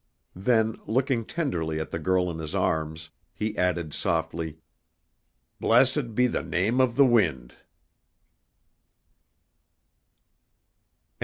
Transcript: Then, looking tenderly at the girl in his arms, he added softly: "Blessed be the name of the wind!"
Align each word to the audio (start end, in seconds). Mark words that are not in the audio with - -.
Then, 0.33 0.77
looking 0.87 1.25
tenderly 1.25 1.79
at 1.79 1.91
the 1.91 1.99
girl 1.99 2.31
in 2.31 2.39
his 2.39 2.55
arms, 2.55 3.11
he 3.35 3.55
added 3.55 3.93
softly: 3.93 4.57
"Blessed 5.59 6.15
be 6.15 6.25
the 6.25 6.41
name 6.41 6.81
of 6.81 6.95
the 6.95 7.05
wind!" 7.05 7.53